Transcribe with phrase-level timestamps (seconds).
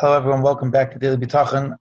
[0.00, 0.40] Hello, everyone.
[0.40, 1.76] Welcome back to Daily Bitachon.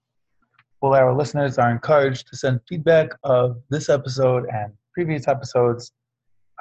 [0.82, 5.94] All our listeners are encouraged to send feedback of this episode and previous episodes.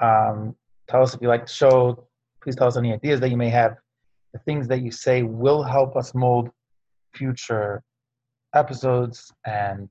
[0.00, 0.54] Um,
[0.86, 2.06] tell us if you like the show.
[2.40, 3.74] Please tell us any ideas that you may have.
[4.32, 6.48] The things that you say will help us mold
[7.12, 7.82] future
[8.54, 9.32] episodes.
[9.44, 9.88] And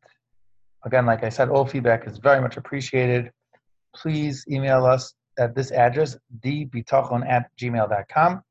[0.86, 3.29] again, like I said, all feedback is very much appreciated.
[3.93, 8.41] Please email us at this address, dbitachon at gmail.com.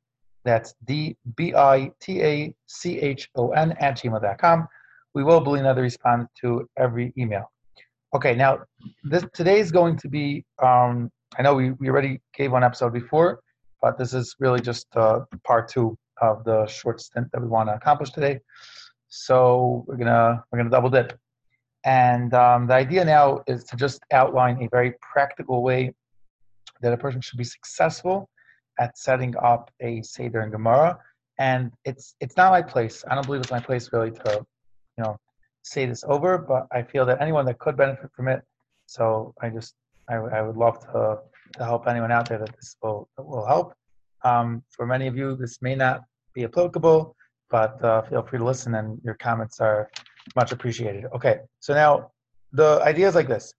[0.47, 4.69] That's D B I T A C H O N at gmail.com.
[5.13, 7.51] We will believe another respond to every email.
[8.15, 8.61] Okay, now
[9.03, 10.45] this today is going to be.
[10.63, 13.41] Um, I know we, we already gave one episode before,
[13.83, 17.69] but this is really just uh, part two of the short stint that we want
[17.69, 18.39] to accomplish today.
[19.09, 21.19] So we're gonna we're gonna double dip,
[21.85, 25.93] and um, the idea now is to just outline a very practical way
[26.83, 28.29] that a person should be successful
[28.79, 30.99] at setting up a Seder in Gemara.
[31.39, 33.05] And it's it's not my place.
[33.09, 34.47] I don't believe it's my place really to,
[34.97, 35.19] you know,
[35.63, 38.43] say this over, but I feel that anyone that could benefit from it.
[38.87, 39.75] So I just
[40.09, 41.19] I, I would love to
[41.57, 43.75] to help anyone out there that this will will help.
[44.25, 46.03] Um, for many of you, this may not
[46.35, 47.15] be applicable,
[47.51, 49.91] but uh, feel free to listen, and your comments are
[50.35, 51.05] much appreciated.
[51.15, 52.11] Okay, so now
[52.53, 53.53] the idea is like this: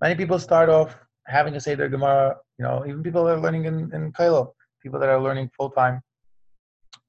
[0.00, 2.36] many people start off having to say their Gemara.
[2.58, 4.52] You know, even people that are learning in in Kollel,
[4.84, 6.00] people that are learning full time,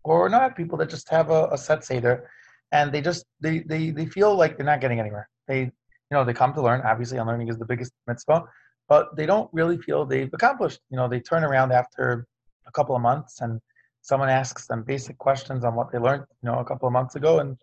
[0.03, 2.29] or not people that just have a, a set seder,
[2.71, 5.29] and they just they, they they feel like they're not getting anywhere.
[5.47, 6.81] They you know they come to learn.
[6.81, 8.43] Obviously, unlearning is the biggest mitzvah,
[8.87, 10.79] but they don't really feel they've accomplished.
[10.89, 12.25] You know, they turn around after
[12.67, 13.61] a couple of months and
[14.01, 17.15] someone asks them basic questions on what they learned, you know, a couple of months
[17.15, 17.57] ago, and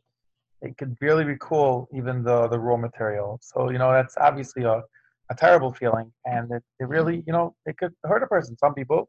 [0.60, 3.38] they could barely recall even the the raw material.
[3.42, 4.82] So you know, that's obviously a
[5.30, 8.56] a terrible feeling, and it, it really, you know, it could hurt a person.
[8.58, 9.08] Some people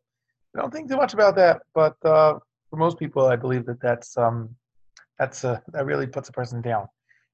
[0.55, 2.37] I don't think too much about that, but uh,
[2.69, 4.55] for most people, I believe that that's um,
[5.17, 6.87] that's uh, that really puts a person down.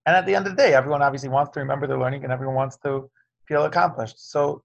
[0.05, 2.31] And at the end of the day, everyone obviously wants to remember their learning, and
[2.31, 3.09] everyone wants to
[3.47, 4.31] feel accomplished.
[4.31, 4.63] So,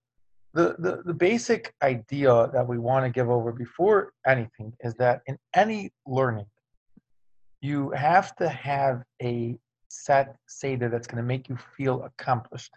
[0.52, 5.22] the the, the basic idea that we want to give over before anything is that
[5.26, 6.46] in any learning,
[7.60, 9.56] you have to have a
[9.88, 12.72] set seder that's going to make you feel accomplished.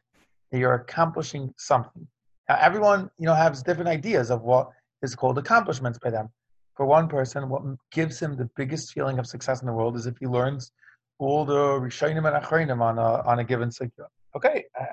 [0.51, 2.07] That you're accomplishing something.
[2.49, 4.69] Now, everyone you know has different ideas of what
[5.01, 6.29] is called accomplishments by them.
[6.75, 10.05] For one person, what gives him the biggest feeling of success in the world is
[10.05, 10.71] if he learns
[11.19, 14.05] all the Rishonim and Achronim on a, on a given sugya.
[14.35, 14.85] Okay, uh,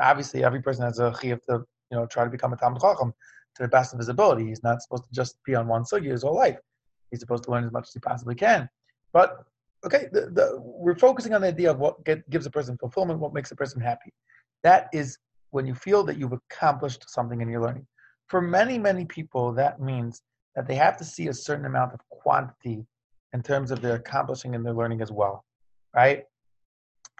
[0.00, 3.12] obviously every person has a chiyuv to you know try to become a Talmud Chacham
[3.54, 4.46] to the best of his ability.
[4.46, 6.58] He's not supposed to just be on one sugya his whole life.
[7.10, 8.68] He's supposed to learn as much as he possibly can.
[9.12, 9.44] But
[9.84, 13.20] okay, the, the, we're focusing on the idea of what get, gives a person fulfillment,
[13.20, 14.12] what makes a person happy.
[14.62, 15.18] That is
[15.50, 17.86] when you feel that you've accomplished something in your learning.
[18.28, 20.22] For many, many people, that means
[20.54, 22.86] that they have to see a certain amount of quantity
[23.32, 25.44] in terms of their accomplishing and their learning as well,
[25.94, 26.24] right?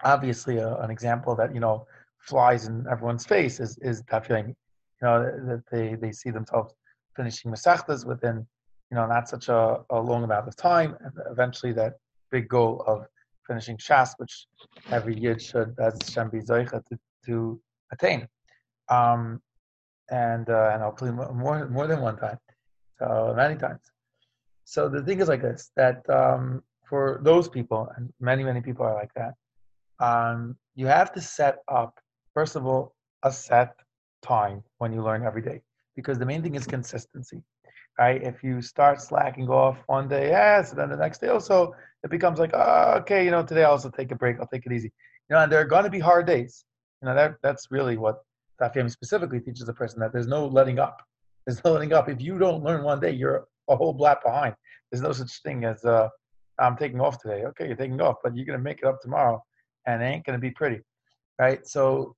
[0.05, 1.87] Obviously, uh, an example that you know
[2.21, 6.73] flies in everyone's face is is that feeling, you know, that they they see themselves
[7.17, 8.47] finishing masachtas within
[8.91, 11.95] you know not such a, a long amount of time, and eventually that
[12.31, 13.07] big goal of
[13.47, 14.47] finishing Shas, which
[14.91, 16.83] every year should, as Shem be to,
[17.27, 17.61] to
[17.93, 18.29] attain.
[18.89, 19.41] Um,
[20.11, 22.39] and uh, and hopefully more more than one time,
[22.99, 23.81] so many times.
[24.65, 28.85] So the thing is like this: that um, for those people, and many many people
[28.87, 29.35] are like that,
[30.05, 31.99] um, you have to set up
[32.35, 33.75] first of all a set
[34.23, 35.61] time when you learn every day,
[35.97, 37.43] because the main thing is consistency.
[37.99, 38.23] Right?
[38.23, 41.75] If you start slacking off one day, yes, and then the next day also,
[42.05, 44.39] it becomes like, oh, okay, you know, today I'll also take a break.
[44.39, 44.93] I'll take it easy.
[45.29, 46.65] You know, and there are going to be hard days.
[47.03, 48.23] You know, that that's really what
[48.61, 51.03] Daf specifically teaches a person that there's no letting up.
[51.47, 52.09] There's no letting up.
[52.09, 54.55] If you don't learn one day, you're a whole blat behind.
[54.91, 56.09] There's no such thing as uh,
[56.59, 57.45] I'm taking off today.
[57.45, 59.43] Okay, you're taking off, but you're gonna make it up tomorrow,
[59.87, 60.81] and it ain't gonna be pretty,
[61.39, 61.67] right?
[61.67, 62.15] So,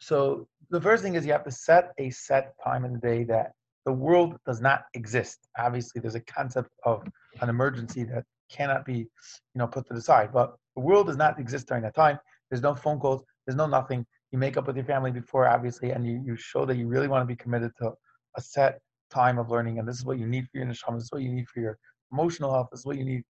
[0.00, 3.24] so the first thing is you have to set a set time in the day
[3.24, 3.52] that
[3.84, 5.38] the world does not exist.
[5.58, 7.04] Obviously, there's a concept of
[7.40, 9.08] an emergency that cannot be, you
[9.54, 10.30] know, put to the side.
[10.32, 12.18] But the world does not exist during that time.
[12.50, 13.22] There's no phone calls.
[13.46, 16.64] There's no nothing you make up with your family before, obviously, and you, you show
[16.66, 17.92] that you really want to be committed to
[18.36, 18.80] a set
[19.10, 19.78] time of learning.
[19.78, 20.96] And this is what you need for your neshama.
[20.96, 21.78] This is what you need for your
[22.12, 22.68] emotional health.
[22.70, 23.22] This is what you need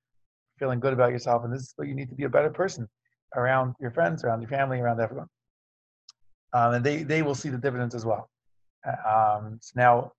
[0.59, 1.45] feeling good about yourself.
[1.45, 2.89] And this is what you need to be a better person
[3.35, 5.27] around your friends, around your family, around everyone.
[6.53, 8.31] Um, and they, they will see the dividends as well.
[8.87, 10.13] Uh, um, so now,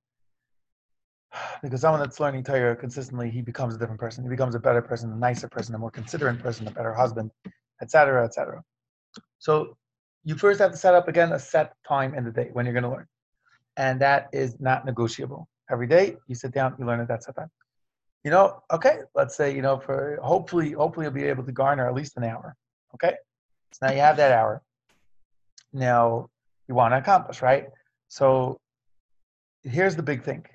[1.64, 4.24] because someone that's learning Torah consistently, he becomes a different person.
[4.24, 7.32] He becomes a better person, a nicer person, a more considerate person, a better husband,
[7.82, 8.62] etc., etc.
[9.40, 9.76] So
[10.28, 12.74] you first have to set up again a set time in the day when you're
[12.74, 13.08] going to learn.
[13.78, 15.48] And that is not negotiable.
[15.72, 17.50] Every day you sit down, you learn at that set time.
[18.26, 21.88] you know, okay, let's say, you know, for hopefully, hopefully you'll be able to garner
[21.88, 22.58] at least an hour.
[22.96, 23.14] Okay.
[23.72, 24.62] So now you have that hour.
[25.72, 26.30] Now
[26.68, 27.68] you want to accomplish, right?
[28.10, 28.60] So
[29.64, 30.46] here's the big thing.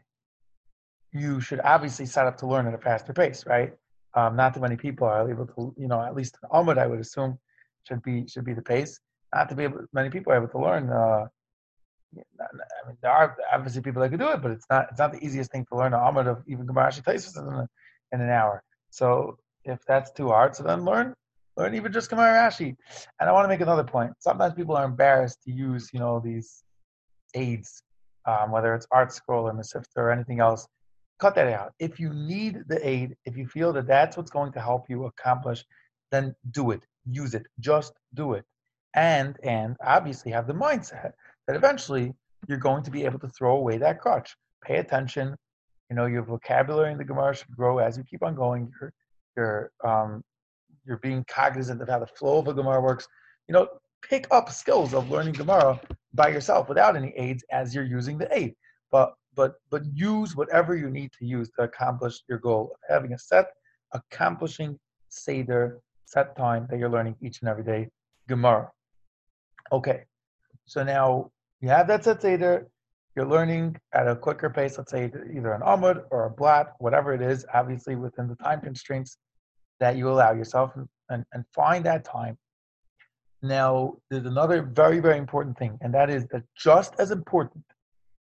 [1.12, 3.72] You should obviously set up to learn at a faster pace, right?
[4.12, 7.00] Um, not too many people are able to, you know, at least an I would
[7.00, 7.38] assume,
[7.84, 9.00] should be should be the pace.
[9.34, 10.90] Not to be able, many people are able to learn.
[10.90, 11.26] Uh,
[12.14, 15.12] I mean, there are obviously people that can do it, but it's not it's not
[15.12, 17.67] the easiest thing to learn an Amud of even Gemarashi Tosfos in,
[18.12, 18.62] in an hour.
[18.90, 21.14] So if that's too hard, so then learn
[21.56, 22.76] learn even just Gemara Rashi.
[23.20, 24.12] And I want to make another point.
[24.19, 26.64] Sometimes people are embarrassed to use, you know, these
[27.34, 27.82] aids,
[28.26, 30.67] um, whether it's ArtScroll or Mesivta or anything else.
[31.19, 31.73] Cut that out.
[31.79, 35.05] If you need the aid, if you feel that that's what's going to help you
[35.05, 35.64] accomplish,
[36.11, 36.82] then do it.
[37.08, 37.46] Use it.
[37.61, 38.44] Just do it.
[38.94, 41.12] And and obviously have the mindset
[41.46, 42.14] that eventually
[42.48, 44.34] you're going to be able to throw away that crutch.
[44.64, 45.36] Pay attention.
[45.90, 48.70] You know, your vocabulary in the Gemara should grow as you keep on going.
[48.80, 48.92] Your
[49.36, 50.22] your um,
[50.84, 53.06] you're being cognizant of how the flow of a Gemara works.
[53.48, 53.68] You know,
[54.02, 55.80] pick up skills of learning Gemara
[56.14, 58.54] by yourself without any aids as you're using the aid.
[58.90, 63.12] But but but use whatever you need to use to accomplish your goal of having
[63.14, 63.46] a set,
[63.92, 64.78] accomplishing
[65.08, 67.88] Seder, set time that you're learning each and every day
[68.28, 68.70] Gemara.
[69.72, 70.02] Okay,
[70.66, 71.30] so now
[71.62, 72.69] you have that set Seder,
[73.16, 77.14] you're learning at a quicker pace, let's say either an Amud or a Blat, whatever
[77.14, 79.16] it is, obviously within the time constraints
[79.80, 80.72] that you allow yourself
[81.08, 82.36] and, and find that time.
[83.42, 87.64] Now, there's another very, very important thing, and that is that just as important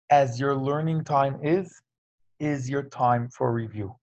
[0.10, 1.82] as your learning time is,
[2.40, 3.96] is your time for review.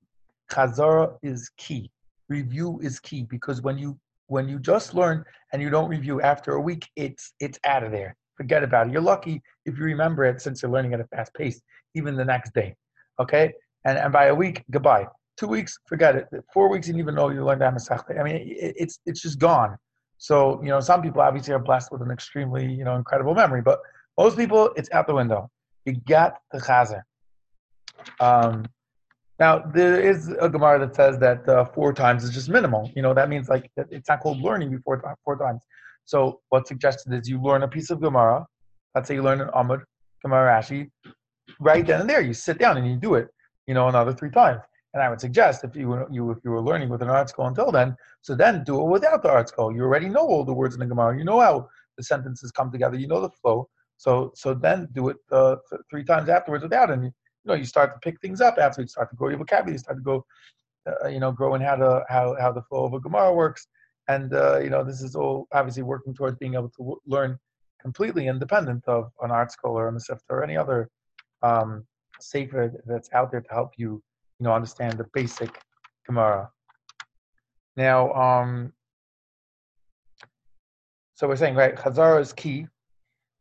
[0.51, 1.91] Chazara is key.
[2.29, 3.99] Review is key because when you
[4.33, 7.93] when you just learn and you don't review after a week, it's it's out of
[7.93, 8.17] there.
[8.41, 8.93] Forget about it.
[8.93, 11.61] You're lucky if you remember it since you're learning at a fast pace,
[11.95, 12.75] even the next day.
[13.21, 13.53] Okay?
[13.85, 15.07] And and by a week, goodbye.
[15.37, 16.27] Two weeks, forget it.
[16.55, 18.19] Four weeks, you didn't even know you learned that Masechta.
[18.19, 19.77] I mean, it, it's it's just gone.
[20.17, 23.61] So you know, some people obviously are blessed with an extremely you know incredible memory,
[23.61, 23.81] but
[24.17, 25.51] most people, it's out the window.
[25.85, 27.03] You got the chazer.
[28.19, 28.65] Um,
[29.45, 32.83] now there is a Gemara that says that uh, four times is just minimal.
[32.97, 33.65] You know, that means like
[33.97, 35.63] it's not called learning before four times.
[36.13, 36.19] So
[36.51, 38.47] what's suggested is you learn a piece of Gemara.
[38.95, 39.81] Let's say you learn an Amud,
[40.23, 40.81] Gemara Rashi.
[41.69, 43.29] Right then and there, you sit down and you do it.
[43.67, 44.61] You know, another three times.
[44.95, 47.49] And I would suggest if you were, you if you were learning with an ArtScroll
[47.49, 49.75] until then, so then do it without the ArtScroll.
[49.75, 51.19] You already know all the words in the Gemara.
[51.19, 51.57] You know how
[51.97, 52.97] the sentences come together.
[52.97, 53.59] You know the flow.
[53.97, 54.13] So
[54.43, 57.11] so then do it uh, th- three times afterwards without, and
[57.45, 59.75] you, know you start to pick things up after you start to grow your vocabulary.
[59.75, 60.25] You start to go,
[60.87, 63.67] uh, you know, growing how to how how the flow of a Gemara works.
[64.09, 67.39] And uh, you know this is all obviously working towards being able to w- learn
[67.81, 70.89] completely independent of an ArtScroll or a Mesivta or any other
[71.43, 71.85] um,
[72.21, 74.03] sefer that's out there to help you
[74.43, 75.61] you know, understand the basic
[76.05, 76.51] Gemara.
[77.77, 78.73] Now, um,
[81.15, 82.67] so we're saying, right, Chazara is key.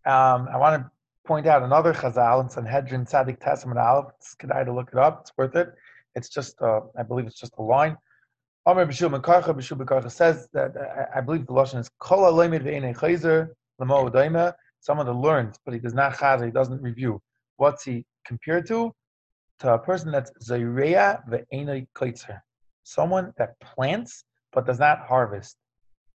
[0.05, 0.91] Um, I want to
[1.31, 4.11] point out another Chazal in Sanhedrin Tzadik Tes Amud Aleph.
[4.17, 5.21] It's good to look it up.
[5.21, 5.69] It's worth it.
[6.13, 7.95] It's just, uh, I believe it's just a line.
[8.65, 12.63] Amr B'Shul Mekarcha, B'Shul Mekarcha says that, uh, I believe the Lashon is Kol HaLeimid
[12.63, 13.47] Ve'enei Chayzer
[13.79, 17.21] L'mo Udaima, someone that learns, but he does not chazer, he doesn't review.
[17.55, 18.93] What's he compared to?
[19.61, 22.41] to a person that's Zayreya ve'enoi koitzer,
[22.83, 25.55] someone that plants but does not harvest.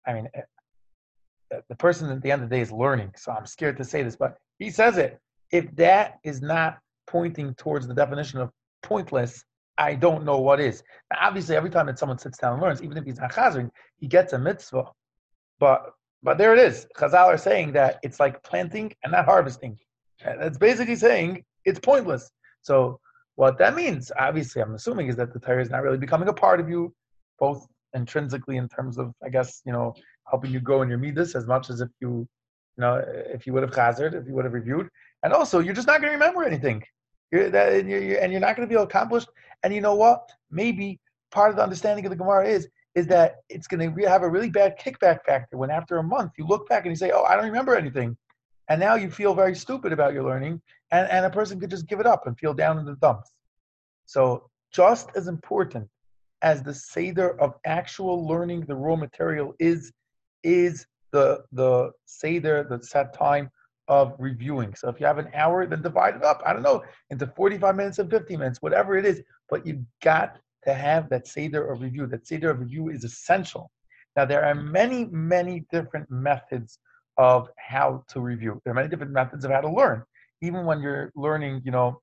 [0.07, 3.45] I mean, eh, the person at the end of the day is learning, so I'm
[3.45, 5.19] scared to say this, but he says it.
[5.51, 8.51] If that is not pointing towards the definition of
[8.83, 9.45] pointless,
[9.79, 10.83] I don't know what is.
[11.13, 13.71] Now, obviously, every time that someone sits down and learns, even if he's not chazering,
[13.97, 14.85] he gets a mitzvah.
[15.59, 15.93] But
[16.23, 16.87] but there it is.
[16.97, 19.77] Chazal are saying that it's like planting and not harvesting.
[20.25, 22.31] That's basically saying it's pointless.
[22.63, 23.01] So
[23.35, 26.33] what that means, obviously, I'm assuming, is that the Torah is not really becoming a
[26.33, 26.95] part of you,
[27.41, 29.95] both intrinsically in terms of, I guess, you know,
[30.31, 32.29] helping you grow in your midas as much as if you, you
[32.83, 34.89] know, if you would have chazered, if you would have reviewed,
[35.23, 36.83] and also you're just not going to remember anything.
[37.31, 39.29] You're, that, and, you're, and you're not going to be accomplished.
[39.63, 40.31] And you know what?
[40.51, 44.23] Maybe part of the understanding of the Gemara is is that it's going to have
[44.23, 47.11] a really bad kickback factor when after a month you look back and you say,
[47.11, 48.17] "Oh, I don't remember anything,"
[48.69, 50.61] and now you feel very stupid about your learning,
[50.91, 53.33] and, and a person could just give it up and feel down in the dumps.
[54.05, 55.89] So just as important
[56.43, 59.93] as the seder of actual learning the raw material is,
[60.43, 63.51] is the the seder, the set time
[63.89, 64.75] of reviewing.
[64.75, 66.43] So if you have an hour, then divide it up.
[66.47, 69.23] I don't know into 45 minutes and 50 minutes, whatever it is.
[69.51, 72.07] But you've got to have that seder of review.
[72.07, 73.71] That seder of review is essential.
[74.17, 76.79] Now there are many, many different methods
[77.19, 78.61] of how to review.
[78.65, 80.03] There are many different methods of how to learn,
[80.41, 82.01] even when you're learning, you know,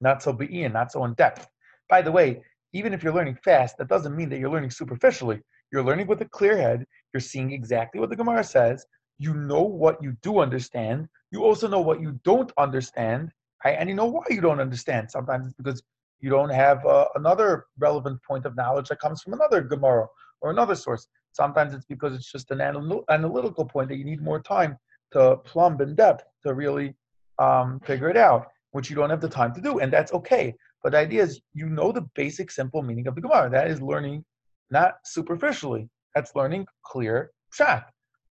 [0.00, 1.48] not so be'in, not so in depth.
[1.88, 5.40] By the way, even if you're learning fast, that doesn't mean that you're learning superficially.
[5.72, 6.84] You're learning with a clear head.
[7.14, 8.84] You're seeing exactly what the Gemara says.
[9.18, 11.08] You know what you do understand.
[11.30, 13.30] You also know what you don't understand,
[13.64, 13.76] right?
[13.78, 15.12] and you know why you don't understand.
[15.12, 15.80] Sometimes it's because
[16.20, 20.06] you don't have uh, another relevant point of knowledge that comes from another Gemara
[20.40, 21.06] or another source.
[21.32, 24.76] Sometimes it's because it's just an anal- analytical point that you need more time
[25.12, 26.94] to plumb in depth to really
[27.38, 30.52] um, figure it out, which you don't have the time to do, and that's okay.
[30.82, 33.50] But the idea is you know the basic, simple meaning of the Gemara.
[33.50, 34.24] That is learning
[34.70, 35.88] not superficially.
[36.14, 37.84] That's learning clear pshat.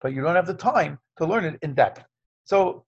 [0.02, 2.04] But you don't have the time to learn it in depth.
[2.44, 2.86] So,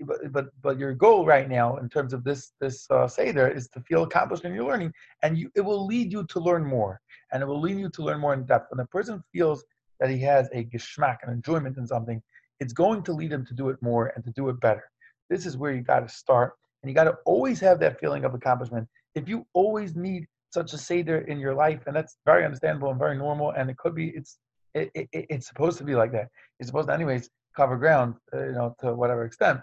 [0.00, 3.68] but but, but your goal right now in terms of this this uh, seder is
[3.70, 7.00] to feel accomplished in your learning, and you, it will lead you to learn more,
[7.32, 8.70] and it will lead you to learn more in depth.
[8.70, 9.64] When a person feels
[10.00, 12.20] that he has a geschmack, an enjoyment in something,
[12.60, 14.84] it's going to lead him to do it more and to do it better.
[15.30, 18.24] This is where you got to start and you got to always have that feeling
[18.24, 18.88] of accomplishment.
[19.14, 22.98] If you always need such a seder in your life, and that's very understandable and
[22.98, 24.38] very normal, and it could be, it's
[24.74, 26.28] it, it, it's supposed to be like that.
[26.58, 29.60] You're supposed to, anyways, cover ground, uh, you know, to whatever extent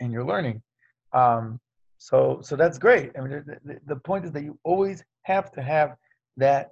[0.00, 0.62] in your learning.
[1.12, 1.60] Um,
[1.98, 3.12] so, so that's great.
[3.16, 5.96] I mean, the, the, the point is that you always have to have
[6.36, 6.70] that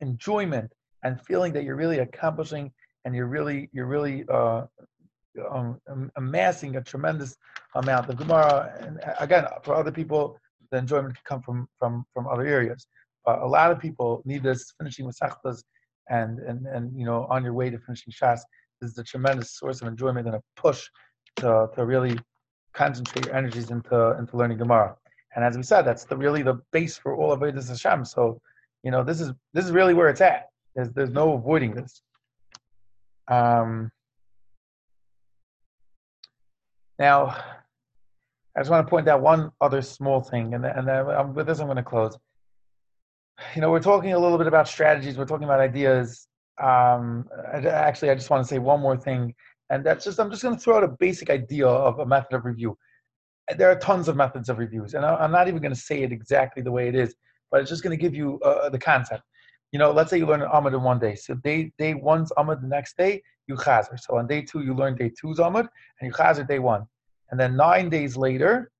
[0.00, 0.72] enjoyment
[1.02, 2.72] and feeling that you're really accomplishing
[3.04, 4.62] and you're really, you're really uh,
[5.50, 5.80] um,
[6.16, 7.36] amassing a tremendous
[7.74, 8.74] amount of Gemara.
[8.80, 10.38] And again, for other people,
[10.74, 12.86] the enjoyment can come from from from other areas.
[13.24, 15.62] But a lot of people need this finishing Masechtas
[16.10, 18.40] and and and you know on your way to finishing Shas.
[18.82, 20.80] Is a tremendous source of enjoyment and a push
[21.36, 22.18] to to really
[22.74, 24.96] concentrate your energies into into learning Gemara.
[25.34, 28.04] And as we said, that's the really the base for all of Avodas Hashem.
[28.04, 28.40] So,
[28.82, 30.48] you know, this is this is really where it's at.
[30.74, 32.02] There's there's no avoiding this.
[33.28, 33.90] Um,
[36.98, 37.18] now,
[38.56, 41.66] I just want to point out one other small thing, and, and with this I'm
[41.66, 42.16] going to close.
[43.54, 46.28] You know, we're talking a little bit about strategies, we're talking about ideas.
[46.62, 49.34] Um, actually, I just want to say one more thing,
[49.70, 52.34] and that's just I'm just going to throw out a basic idea of a method
[52.34, 52.78] of review.
[53.56, 56.12] There are tons of methods of reviews, and I'm not even going to say it
[56.12, 57.14] exactly the way it is,
[57.50, 59.22] but it's just going to give you uh, the concept.
[59.72, 61.16] You know, let's say you learn an Amud in one day.
[61.16, 63.98] So day day one's Amud, the next day you chazer.
[63.98, 65.66] So on day two, you learn day two's Amud,
[66.00, 66.86] and you chazer day one.
[67.30, 68.70] And then nine days later,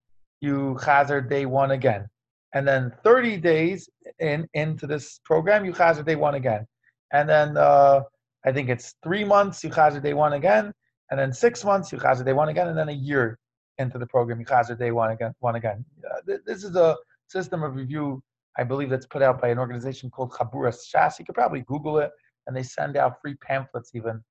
[0.41, 2.07] you chazer day one again.
[2.55, 3.89] And then 30 days
[4.21, 6.67] in into this program, you chazer day one again.
[7.13, 8.03] And then uh,
[8.45, 10.73] I think it's three months, you chazer day one again.
[11.11, 12.69] And then six months, you chazer day one again.
[12.69, 13.39] And then a year
[13.79, 15.33] into the program, you chazer day one again.
[15.41, 15.85] One again.
[16.09, 16.97] Uh, this is a
[17.29, 18.23] system of review,
[18.57, 21.19] I believe, that's put out by an organization called Chaburas Shas.
[21.19, 22.11] You could probably Google it,
[22.47, 24.23] and they send out free pamphlets even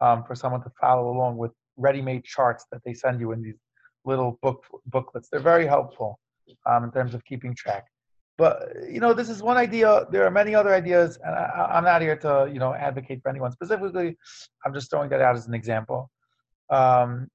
[0.00, 3.60] um, for someone to follow along with ready-made charts that they send you in these
[4.04, 5.28] little book booklets.
[5.30, 6.18] They're very helpful
[6.66, 7.86] um, in terms of keeping track.
[8.38, 10.06] But you know, this is one idea.
[10.10, 13.28] There are many other ideas, and I, am not here to you know advocate for
[13.28, 14.16] anyone specifically.
[14.64, 16.10] I'm just throwing that out as an example.
[16.70, 17.28] Um,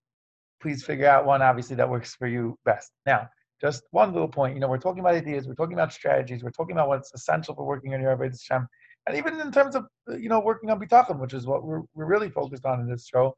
[0.62, 2.92] please figure out one, obviously, that works for you best.
[3.06, 3.30] Now,
[3.62, 4.56] just one little point.
[4.56, 7.54] You know, we're talking about ideas, we're talking about strategies, we're talking about what's essential
[7.54, 8.68] for working on your Avodah Hashem
[9.08, 9.86] and even in terms of
[10.20, 13.06] you know working on bitachon, which is what we're we're really focused on in this
[13.06, 13.36] show,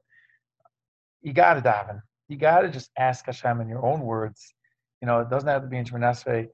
[1.21, 2.01] you got to daven.
[2.27, 4.53] You got to just ask Hashem in your own words.
[5.01, 6.47] You know, it doesn't have to be in Shemoneh Esrei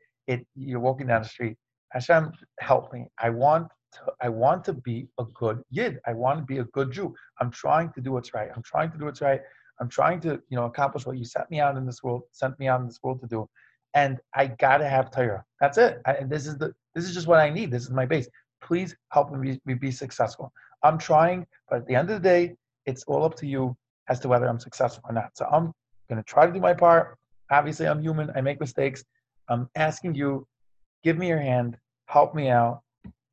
[0.56, 1.58] you're walking down the street.
[1.92, 3.08] Hashem, help me.
[3.20, 6.00] I want to, I want to be a good yid.
[6.08, 7.14] I want to be a good Jew.
[7.40, 8.50] I'm trying to do what's right.
[8.56, 9.42] I'm trying to do what's right.
[9.80, 12.58] I'm trying to, you know, accomplish what you set me out in this world, sent
[12.60, 13.48] me out in this world to do.
[13.94, 15.44] And I gotta have Torah.
[15.60, 16.02] That's it.
[16.06, 17.72] I, and this is the this is just what I need.
[17.72, 18.28] This is my base.
[18.62, 20.52] Please help me be, be successful.
[20.84, 22.56] I'm trying, but at the end of the day,
[22.86, 23.76] it's all up to you
[24.10, 25.38] as to whether I'm successful or not.
[25.38, 25.72] So I'm
[26.10, 27.18] going to try to do my part.
[27.52, 28.32] Obviously, I'm human.
[28.36, 29.04] I make mistakes.
[29.50, 30.48] I'm asking you,
[31.04, 32.82] give me your hand, help me out,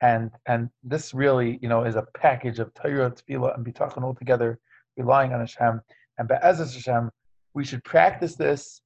[0.03, 4.15] and and this really, you know, is a package of Torah, Tefillah, and Bitachon all
[4.15, 4.59] together,
[4.97, 5.81] relying on Hashem.
[6.19, 7.11] And B'ezras Hashem,
[7.55, 8.81] we should practice this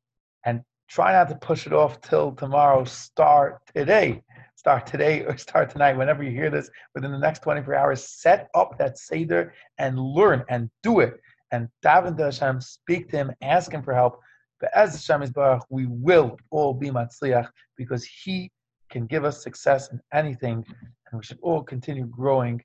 [0.45, 2.85] and try not to push it off till tomorrow.
[2.85, 4.23] Start today
[4.64, 8.49] start today or start tonight, whenever you hear this, within the next 24 hours, set
[8.55, 11.21] up that Seder and learn and do it.
[11.54, 14.18] And daven to Hashem, speak to Him, ask Him for help.
[14.61, 18.50] But as Hashem is Baruch, we will all be Matzliach because He
[18.90, 20.64] can give us success in anything.
[21.06, 22.61] And we should all continue growing,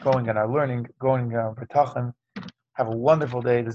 [0.00, 1.54] growing in our learning, growing in our
[2.78, 3.60] Have a wonderful day.
[3.60, 3.68] This